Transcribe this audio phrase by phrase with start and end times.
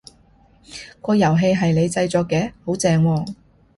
[0.99, 2.53] 個遊戲係你製作嘅？
[2.65, 3.35] 好正喎！